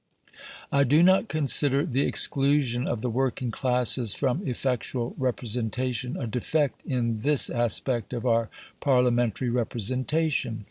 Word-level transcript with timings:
I 0.71 0.83
do 0.83 1.03
not 1.03 1.27
consider 1.27 1.85
the 1.85 2.07
exclusion 2.07 2.87
of 2.87 3.01
the 3.01 3.09
working 3.11 3.51
classes 3.51 4.15
from 4.15 4.41
effectual 4.47 5.13
representation 5.15 6.17
a 6.17 6.25
defect 6.25 6.83
in 6.87 7.19
THIS 7.19 7.51
aspect 7.51 8.11
of 8.11 8.25
our 8.25 8.49
Parliamentary 8.79 9.51
representation. 9.51 10.59